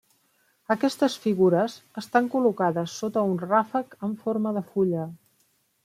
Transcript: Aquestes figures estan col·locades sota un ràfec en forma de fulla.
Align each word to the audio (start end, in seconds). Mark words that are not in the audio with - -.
Aquestes 0.75 1.17
figures 1.25 1.75
estan 2.03 2.31
col·locades 2.37 2.97
sota 3.05 3.27
un 3.35 3.39
ràfec 3.47 3.97
en 4.09 4.21
forma 4.25 4.57
de 4.59 4.69
fulla. 4.73 5.11